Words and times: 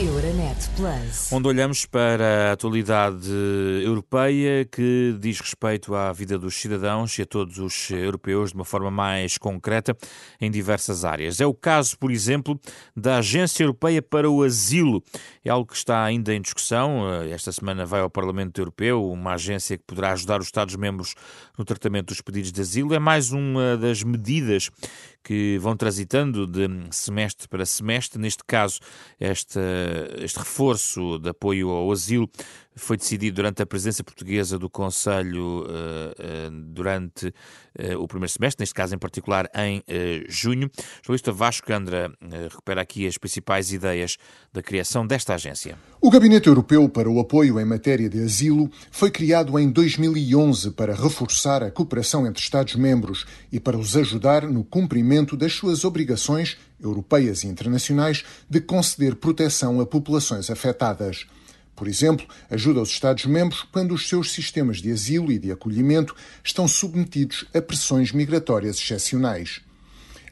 Euronet 0.00 0.56
Plus. 0.76 1.32
Onde 1.32 1.46
olhamos 1.46 1.86
para 1.86 2.50
a 2.50 2.52
atualidade 2.52 3.30
europeia 3.84 4.64
que 4.64 5.16
diz 5.20 5.38
respeito 5.38 5.94
à 5.94 6.12
vida 6.12 6.36
dos 6.36 6.56
cidadãos 6.56 7.16
e 7.16 7.22
a 7.22 7.26
todos 7.26 7.58
os 7.58 7.90
europeus 7.90 8.50
de 8.50 8.56
uma 8.56 8.64
forma 8.64 8.90
mais 8.90 9.38
concreta 9.38 9.96
em 10.40 10.50
diversas 10.50 11.04
áreas. 11.04 11.40
É 11.40 11.46
o 11.46 11.54
caso, 11.54 11.96
por 11.96 12.10
exemplo, 12.10 12.58
da 12.96 13.18
Agência 13.18 13.62
Europeia 13.62 14.02
para 14.02 14.28
o 14.28 14.42
Asilo. 14.42 15.00
É 15.44 15.50
algo 15.50 15.70
que 15.70 15.76
está 15.76 16.02
ainda 16.02 16.34
em 16.34 16.40
discussão. 16.40 17.04
Esta 17.30 17.52
semana 17.52 17.86
vai 17.86 18.00
ao 18.00 18.10
Parlamento 18.10 18.60
Europeu, 18.60 19.08
uma 19.08 19.34
agência 19.34 19.78
que 19.78 19.84
poderá 19.86 20.10
ajudar 20.10 20.40
os 20.40 20.46
Estados-membros 20.46 21.14
no 21.56 21.64
tratamento 21.64 22.06
dos 22.06 22.20
pedidos 22.20 22.50
de 22.50 22.60
asilo. 22.60 22.94
É 22.94 22.98
mais 22.98 23.30
uma 23.30 23.76
das 23.76 24.02
medidas 24.02 24.70
que 25.24 25.58
vão 25.58 25.74
transitando 25.76 26.46
de 26.46 26.68
semestre 26.90 27.48
para 27.48 27.64
semestre. 27.64 28.20
Neste 28.20 28.44
caso, 28.44 28.78
esta, 29.18 29.60
este 30.18 30.38
reforço 30.38 31.18
de 31.18 31.30
apoio 31.30 31.70
ao 31.70 31.90
asilo 31.90 32.30
foi 32.76 32.96
decidido 32.96 33.36
durante 33.36 33.62
a 33.62 33.66
presença 33.66 34.02
portuguesa 34.02 34.58
do 34.58 34.68
Conselho 34.68 35.62
uh, 35.62 35.66
uh, 35.66 36.50
durante 36.50 37.28
uh, 37.28 37.98
o 37.98 38.08
primeiro 38.08 38.32
semestre, 38.32 38.62
neste 38.62 38.74
caso 38.74 38.94
em 38.94 38.98
particular 38.98 39.48
em 39.54 39.82
junho. 40.28 40.68
O 40.68 41.06
jornalista 41.06 41.32
Vasco 41.32 41.72
Andra 41.72 42.12
recupera 42.50 42.80
aqui 42.82 43.06
as 43.06 43.18
principais 43.18 43.72
ideias 43.72 44.16
da 44.52 44.62
criação 44.62 45.06
desta 45.06 45.34
agência. 45.34 45.76
O 46.00 46.10
Gabinete 46.10 46.48
Europeu 46.48 46.88
para 46.88 47.08
o 47.08 47.18
Apoio 47.18 47.58
em 47.60 47.64
Matéria 47.64 48.08
de 48.08 48.22
Asilo 48.22 48.70
foi 48.90 49.10
criado 49.10 49.58
em 49.58 49.70
2011 49.70 50.72
para 50.72 50.94
reforçar 50.94 51.62
a 51.62 51.70
cooperação 51.70 52.26
entre 52.26 52.42
Estados-membros 52.42 53.26
e 53.52 53.60
para 53.60 53.78
os 53.78 53.96
ajudar 53.96 54.42
no 54.42 54.64
cumprimento 54.64 55.36
das 55.36 55.52
suas 55.52 55.84
obrigações 55.84 56.56
europeias 56.80 57.42
e 57.42 57.46
internacionais 57.46 58.24
de 58.48 58.60
conceder 58.60 59.16
proteção 59.16 59.80
a 59.80 59.86
populações 59.86 60.50
afetadas. 60.50 61.26
Por 61.74 61.88
exemplo, 61.88 62.26
ajuda 62.50 62.80
os 62.80 62.90
Estados-membros 62.90 63.66
quando 63.72 63.94
os 63.94 64.08
seus 64.08 64.32
sistemas 64.32 64.78
de 64.78 64.92
asilo 64.92 65.32
e 65.32 65.38
de 65.38 65.50
acolhimento 65.50 66.14
estão 66.42 66.68
submetidos 66.68 67.46
a 67.52 67.60
pressões 67.60 68.12
migratórias 68.12 68.76
excepcionais. 68.76 69.60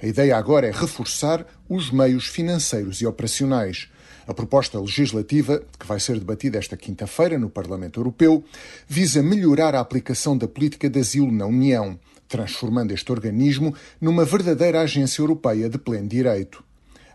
A 0.01 0.07
ideia 0.07 0.37
agora 0.37 0.67
é 0.67 0.73
reforçar 0.73 1.47
os 1.69 1.91
meios 1.91 2.27
financeiros 2.27 3.01
e 3.01 3.07
operacionais. 3.07 3.89
A 4.27 4.35
proposta 4.35 4.79
legislativa, 4.81 5.63
que 5.79 5.87
vai 5.87 5.99
ser 5.99 6.19
debatida 6.19 6.59
esta 6.59 6.77
quinta-feira 6.77 7.39
no 7.39 7.51
Parlamento 7.51 8.01
Europeu, 8.01 8.45
visa 8.89 9.23
melhorar 9.23 9.75
a 9.75 9.81
aplicação 9.81 10.37
da 10.37 10.47
política 10.47 10.89
de 10.89 11.01
asilo 11.01 11.31
na 11.31 11.47
União, 11.47 11.99
transformando 12.29 12.93
este 12.93 13.11
organismo 13.13 13.75
numa 14.01 14.25
verdadeira 14.25 14.81
agência 14.81 15.23
europeia 15.23 15.69
de 15.69 15.79
pleno 15.79 16.09
direito. 16.09 16.65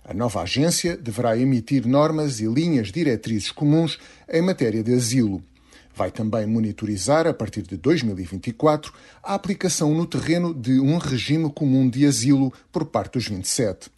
A 0.07 0.13
nova 0.13 0.41
agência 0.41 0.95
deverá 0.95 1.37
emitir 1.37 1.85
normas 1.85 2.39
e 2.39 2.45
linhas 2.45 2.93
diretrizes 2.93 3.51
comuns 3.51 3.99
em 4.31 4.41
matéria 4.41 4.81
de 4.81 4.93
asilo. 4.93 5.43
Vai 5.93 6.11
também 6.11 6.47
monitorizar, 6.47 7.27
a 7.27 7.33
partir 7.33 7.63
de 7.63 7.75
2024, 7.75 8.93
a 9.21 9.33
aplicação 9.33 9.93
no 9.93 10.05
terreno 10.05 10.53
de 10.53 10.79
um 10.79 10.97
regime 10.97 11.51
comum 11.51 11.89
de 11.89 12.05
asilo 12.05 12.53
por 12.71 12.85
parte 12.85 13.15
dos 13.15 13.27
27. 13.27 13.89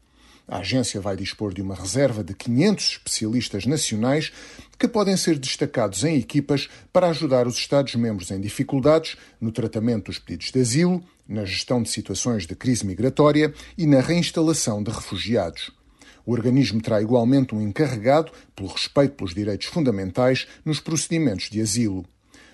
A 0.47 0.57
agência 0.57 0.99
vai 0.99 1.15
dispor 1.15 1.53
de 1.53 1.61
uma 1.61 1.75
reserva 1.75 2.23
de 2.23 2.33
500 2.33 2.87
especialistas 2.93 3.67
nacionais 3.67 4.31
que 4.79 4.87
podem 4.87 5.15
ser 5.15 5.37
destacados 5.37 6.03
em 6.03 6.17
equipas 6.17 6.67
para 6.91 7.09
ajudar 7.09 7.45
os 7.45 7.55
Estados-membros 7.55 8.31
em 8.31 8.41
dificuldades 8.41 9.15
no 9.39 9.51
tratamento 9.51 10.05
dos 10.05 10.17
pedidos 10.17 10.51
de 10.51 10.59
asilo, 10.59 11.03
na 11.27 11.45
gestão 11.45 11.83
de 11.83 11.89
situações 11.91 12.47
de 12.47 12.55
crise 12.55 12.83
migratória 12.83 13.53
e 13.77 13.85
na 13.85 14.01
reinstalação 14.01 14.81
de 14.81 14.89
refugiados. 14.89 15.77
O 16.29 16.31
organismo 16.31 16.79
terá 16.79 17.01
igualmente 17.01 17.55
um 17.55 17.59
encarregado 17.59 18.31
pelo 18.55 18.69
respeito 18.69 19.15
pelos 19.15 19.33
direitos 19.33 19.65
fundamentais 19.65 20.47
nos 20.63 20.79
procedimentos 20.79 21.49
de 21.49 21.59
asilo. 21.59 22.05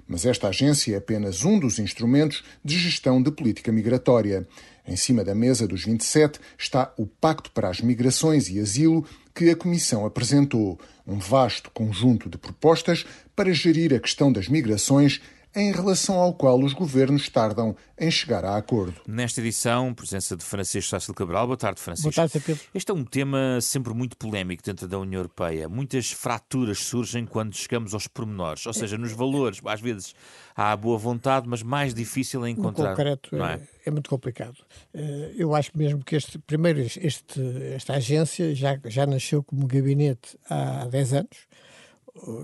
Mas 0.07 0.25
esta 0.25 0.47
agência 0.47 0.93
é 0.93 0.97
apenas 0.97 1.43
um 1.43 1.59
dos 1.59 1.77
instrumentos 1.77 2.41
de 2.63 2.79
gestão 2.79 3.21
de 3.21 3.29
política 3.31 3.73
migratória. 3.73 4.47
Em 4.87 4.95
cima 4.95 5.25
da 5.25 5.35
mesa 5.35 5.67
dos 5.67 5.83
27 5.83 6.39
está 6.57 6.93
o 6.97 7.05
Pacto 7.05 7.51
para 7.51 7.67
as 7.67 7.81
Migrações 7.81 8.47
e 8.47 8.61
Asilo, 8.61 9.05
que 9.33 9.49
a 9.49 9.55
Comissão 9.57 10.05
apresentou, 10.05 10.79
um 11.05 11.19
vasto 11.19 11.69
conjunto 11.69 12.29
de 12.29 12.37
propostas 12.37 13.05
para 13.35 13.51
gerir 13.51 13.93
a 13.93 13.99
questão 13.99 14.31
das 14.31 14.47
migrações 14.47 15.19
em 15.55 15.71
relação 15.71 16.15
ao 16.15 16.33
qual 16.33 16.59
os 16.61 16.73
governos 16.73 17.29
tardam 17.29 17.75
em 17.97 18.11
chegar 18.11 18.43
a 18.43 18.57
acordo. 18.57 18.93
Nesta 19.07 19.39
edição, 19.39 19.93
presença 19.93 20.35
de 20.35 20.43
Francisco 20.43 20.89
Sácil 20.89 21.13
Cabral. 21.13 21.47
Boa 21.47 21.57
tarde, 21.57 21.79
Francisco. 21.79 22.11
Boa 22.13 22.27
tarde, 22.27 22.45
Pedro. 22.45 22.63
Este 22.73 22.91
é 22.91 22.93
um 22.93 23.05
tema 23.05 23.59
sempre 23.61 23.93
muito 23.93 24.17
polémico 24.17 24.61
dentro 24.61 24.87
da 24.87 24.99
União 24.99 25.19
Europeia. 25.19 25.69
Muitas 25.69 26.11
fraturas 26.11 26.79
surgem 26.79 27.25
quando 27.25 27.55
chegamos 27.55 27.93
aos 27.93 28.05
pormenores, 28.05 28.65
ou 28.65 28.73
seja, 28.73 28.97
nos 28.97 29.13
valores. 29.13 29.61
Às 29.65 29.79
vezes 29.79 30.13
há 30.53 30.75
boa 30.75 30.97
vontade, 30.97 31.47
mas 31.47 31.63
mais 31.63 31.93
difícil 31.93 32.43
a 32.43 32.49
encontrar. 32.49 32.89
No 32.89 32.95
concreto 32.95 33.35
é? 33.37 33.53
É, 33.53 33.61
é? 33.85 33.91
muito 33.91 34.09
complicado. 34.09 34.57
Eh, 34.93 35.35
eu 35.37 35.55
acho 35.55 35.71
mesmo 35.73 36.03
que 36.03 36.17
este, 36.17 36.37
primeiro, 36.37 36.81
este, 36.81 37.41
esta 37.73 37.93
agência 37.93 38.53
já, 38.53 38.77
já 38.85 39.05
nasceu 39.05 39.41
como 39.41 39.65
gabinete 39.65 40.37
há 40.49 40.85
10 40.85 41.13
anos 41.13 41.47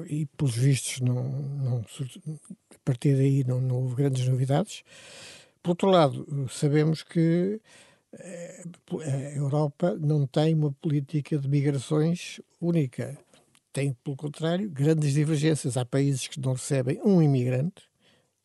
e, 0.07 0.25
pelos 0.37 0.55
vistos, 0.55 0.99
não, 0.99 1.23
não, 1.23 1.77
a 1.79 2.79
partir 2.83 3.15
daí 3.15 3.43
não, 3.43 3.61
não 3.61 3.77
houve 3.77 3.95
grandes 3.95 4.27
novidades. 4.27 4.83
Por 5.63 5.71
outro 5.71 5.89
lado, 5.89 6.47
sabemos 6.49 7.03
que 7.03 7.61
eh, 8.13 8.63
a 9.05 9.35
Europa 9.35 9.95
não 9.99 10.27
tem 10.27 10.53
uma 10.53 10.71
política 10.73 11.37
de 11.37 11.47
migrações 11.47 12.41
única. 12.59 13.17
Tem, 13.71 13.93
pelo 14.03 14.17
contrário, 14.17 14.69
grandes 14.69 15.13
divergências. 15.13 15.77
Há 15.77 15.85
países 15.85 16.27
que 16.27 16.39
não 16.39 16.53
recebem 16.53 16.99
um 17.05 17.21
imigrante, 17.21 17.83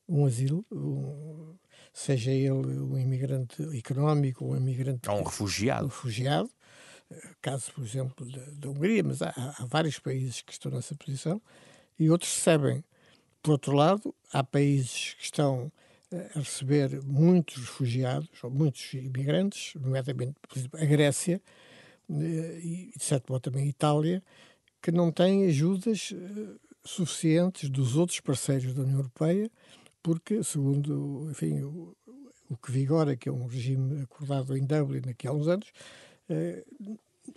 um 0.09 0.25
asilo, 0.25 0.65
um, 0.71 1.55
seja 1.93 2.31
ele 2.31 2.53
um 2.53 2.97
imigrante 2.97 3.63
económico 3.77 4.45
ou 4.45 4.53
um 4.53 4.57
imigrante. 4.57 5.09
Ou 5.11 5.21
um 5.21 5.25
refugiado. 5.25 5.87
Um 5.87 5.89
refugiado. 5.89 6.51
Caso, 7.41 7.73
por 7.73 7.85
exemplo, 7.85 8.27
da, 8.31 8.45
da 8.53 8.69
Hungria, 8.69 9.03
mas 9.03 9.23
há, 9.23 9.33
há 9.37 9.65
vários 9.67 9.99
países 9.99 10.43
que 10.43 10.53
estão 10.53 10.73
nessa 10.73 10.95
posição 10.95 11.41
e 11.99 12.11
outros 12.11 12.35
recebem 12.35 12.85
por 13.47 13.53
outro 13.53 13.77
lado, 13.77 14.13
há 14.33 14.43
países 14.43 15.15
que 15.15 15.23
estão 15.23 15.71
eh, 16.11 16.31
a 16.35 16.41
receber 16.41 17.01
muitos 17.05 17.59
refugiados, 17.59 18.29
ou 18.43 18.51
muitos 18.51 18.93
imigrantes, 18.95 19.73
nomeadamente, 19.81 20.35
por 20.49 20.59
exemplo, 20.59 20.81
a 20.81 20.85
Grécia 20.85 21.41
eh, 22.11 22.61
e, 22.61 22.93
de 22.97 23.05
certo 23.05 23.33
modo, 23.33 23.43
também 23.43 23.63
a 23.63 23.69
Itália, 23.69 24.21
que 24.83 24.91
não 24.91 25.13
têm 25.13 25.47
ajudas 25.47 26.13
eh, 26.13 26.57
suficientes 26.85 27.71
dos 27.71 27.97
outros 27.97 28.19
parceiros 28.19 28.75
da 28.75 28.83
União 28.83 28.99
Europeia, 28.99 29.49
porque, 30.03 30.43
segundo 30.43 31.29
enfim, 31.31 31.63
o, 31.63 31.97
o 32.51 32.57
que 32.57 32.73
vigora, 32.73 33.15
que 33.15 33.29
é 33.29 33.33
um 33.33 33.47
regime 33.47 34.03
acordado 34.03 34.57
em 34.57 34.67
Dublin 34.67 35.09
aqui 35.09 35.29
há 35.29 35.33
uns 35.33 35.47
anos, 35.47 35.71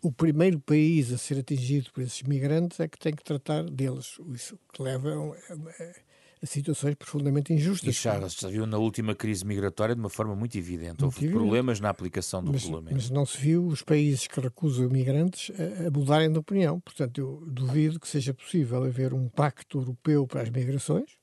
o 0.02 0.12
primeiro 0.12 0.60
país 0.60 1.12
a 1.12 1.18
ser 1.18 1.40
atingido 1.40 1.92
por 1.92 2.04
esses 2.04 2.22
migrantes 2.24 2.80
é 2.80 2.88
que 2.88 2.98
tem 2.98 3.14
que 3.14 3.24
tratar 3.24 3.64
deles. 3.64 4.20
Isso 4.34 4.58
que 4.74 4.82
leva 4.82 5.10
a, 5.10 5.54
a 6.42 6.46
situações 6.46 6.96
profundamente 6.96 7.54
injustas. 7.54 7.90
E 7.90 7.92
já 7.92 8.30
se 8.30 8.48
viu 8.48 8.66
na 8.66 8.78
última 8.78 9.14
crise 9.14 9.46
migratória 9.46 9.96
de 9.96 10.00
uma 10.00 10.10
forma 10.10 10.36
muito 10.36 10.58
evidente. 10.58 11.02
Muito 11.02 11.06
Houve 11.06 11.18
evidente. 11.18 11.38
problemas 11.38 11.80
na 11.80 11.90
aplicação 11.90 12.44
do 12.44 12.52
mas, 12.52 12.64
regulamento. 12.64 12.96
Mas 12.96 13.10
não 13.10 13.26
se 13.26 13.38
viu 13.38 13.66
os 13.66 13.82
países 13.82 14.28
que 14.28 14.40
recusam 14.40 14.86
imigrantes 14.86 15.52
a, 15.60 15.88
a 15.88 15.92
mudarem 15.92 16.32
de 16.32 16.38
opinião. 16.38 16.80
Portanto, 16.80 17.20
eu 17.20 17.44
duvido 17.48 18.00
que 18.00 18.08
seja 18.08 18.34
possível 18.34 18.84
haver 18.84 19.14
um 19.14 19.28
pacto 19.28 19.80
europeu 19.80 20.26
para 20.26 20.42
as 20.42 20.50
migrações, 20.50 21.18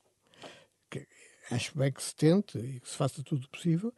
que 0.90 1.06
acho 1.50 1.76
bem 1.78 1.92
que 1.92 2.02
se 2.02 2.14
tente 2.14 2.58
e 2.58 2.80
que 2.80 2.88
se 2.88 2.96
faça 2.96 3.22
tudo 3.22 3.48
possível, 3.48 3.92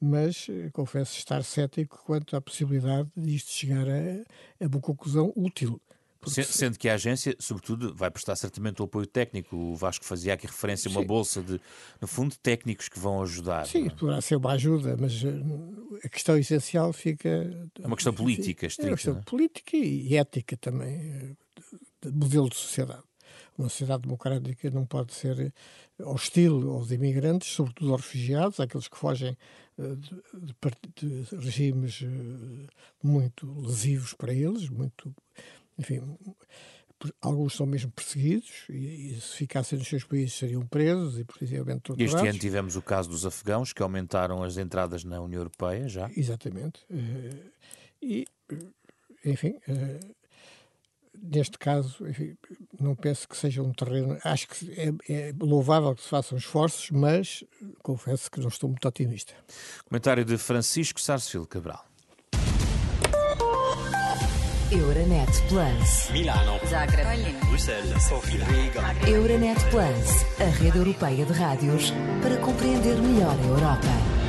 mas 0.00 0.46
eh, 0.48 0.70
confesso 0.72 1.16
estar 1.18 1.42
cético 1.44 2.02
quanto 2.04 2.36
à 2.36 2.40
possibilidade 2.40 3.08
disto 3.16 3.50
chegar 3.50 3.86
a, 3.88 4.64
a 4.64 4.66
uma 4.66 4.80
conclusão 4.80 5.32
útil. 5.36 5.80
Porque... 6.20 6.42
Sendo 6.42 6.78
que 6.78 6.86
a 6.86 6.94
agência, 6.94 7.34
sobretudo, 7.38 7.94
vai 7.94 8.10
prestar 8.10 8.36
certamente 8.36 8.82
o 8.82 8.84
apoio 8.84 9.06
técnico. 9.06 9.56
O 9.56 9.74
Vasco 9.74 10.04
fazia 10.04 10.34
aqui 10.34 10.46
referência 10.46 10.88
a 10.88 10.92
uma 10.92 11.00
Sim. 11.00 11.06
bolsa 11.06 11.42
de, 11.42 11.58
no 11.98 12.06
fundo, 12.06 12.36
técnicos 12.36 12.90
que 12.90 12.98
vão 12.98 13.22
ajudar. 13.22 13.66
Sim, 13.66 13.86
é? 13.86 13.90
poderá 13.90 14.20
ser 14.20 14.36
uma 14.36 14.52
ajuda, 14.52 14.96
mas 14.98 15.24
eh, 15.24 15.28
a 16.04 16.08
questão 16.10 16.36
essencial 16.36 16.92
fica. 16.92 17.28
É 17.82 17.86
uma 17.86 17.96
questão 17.96 18.12
política, 18.12 18.66
estrita. 18.66 18.88
É 18.88 18.90
uma 18.90 18.96
questão 18.96 19.16
é? 19.16 19.22
política 19.22 19.76
e 19.76 20.14
ética 20.14 20.58
também, 20.58 20.94
eh, 20.94 21.36
de 22.02 22.12
modelo 22.12 22.50
de 22.50 22.56
sociedade. 22.56 23.02
Uma 23.60 23.68
sociedade 23.68 24.02
democrática 24.02 24.70
não 24.70 24.86
pode 24.86 25.12
ser 25.12 25.52
hostil 25.98 26.70
aos 26.70 26.90
imigrantes, 26.90 27.52
sobretudo 27.52 27.92
aos 27.92 28.00
refugiados, 28.00 28.58
àqueles 28.58 28.88
que 28.88 28.96
fogem 28.96 29.36
eh, 29.78 29.96
de, 29.96 30.22
de, 30.96 31.24
de 31.24 31.36
regimes 31.36 32.02
eh, 32.02 32.66
muito 33.02 33.46
lesivos 33.60 34.14
para 34.14 34.32
eles, 34.32 34.70
muito, 34.70 35.14
enfim, 35.78 36.00
alguns 37.20 37.54
são 37.54 37.66
mesmo 37.66 37.90
perseguidos 37.90 38.64
e, 38.70 39.12
e, 39.12 39.20
se 39.20 39.36
ficassem 39.36 39.78
nos 39.78 39.88
seus 39.88 40.04
países 40.04 40.32
seriam 40.32 40.66
presos 40.66 41.18
e 41.18 41.24
precisamente 41.24 41.80
torturados. 41.82 42.14
Este 42.14 42.28
ano 42.28 42.38
tivemos 42.38 42.76
o 42.76 42.82
caso 42.82 43.10
dos 43.10 43.26
afegãos 43.26 43.74
que 43.74 43.82
aumentaram 43.82 44.42
as 44.42 44.56
entradas 44.56 45.04
na 45.04 45.20
União 45.20 45.40
Europeia 45.40 45.86
já. 45.86 46.10
Exatamente. 46.16 46.82
Eh, 46.90 47.46
e, 48.02 48.26
enfim, 49.22 49.54
neste 51.22 51.58
caso, 51.58 52.06
enfim, 52.06 52.36
não 52.80 52.94
penso 52.94 53.28
que 53.28 53.36
seja 53.36 53.62
um 53.62 53.72
terreno. 53.72 54.18
Acho 54.24 54.48
que 54.48 54.72
é, 54.72 54.92
é, 55.12 55.34
louvável 55.38 55.94
que 55.94 56.02
se 56.02 56.08
façam 56.08 56.36
esforços, 56.38 56.90
mas 56.90 57.44
confesso 57.82 58.30
que 58.30 58.40
não 58.40 58.48
estou 58.48 58.68
muito 58.68 58.86
otimista. 58.86 59.34
Comentário 59.88 60.24
de 60.24 60.38
Francisco 60.38 61.00
Sarsfield 61.00 61.48
Cabral. 61.48 61.84
Euronet 64.72 65.30
Plus. 65.48 66.10
Milano. 66.12 66.60
Zagreb. 66.68 67.32
Bruxelas. 67.48 68.02
Sofia. 68.04 68.44
Riga. 68.44 69.10
Euronet 69.10 69.58
Plus, 69.68 70.40
a 70.40 70.48
rede 70.62 70.78
europeia 70.78 71.26
de 71.26 71.32
rádios 71.32 71.92
para 72.22 72.36
compreender 72.36 72.96
melhor 73.02 73.36
a 73.36 73.46
Europa. 73.46 74.19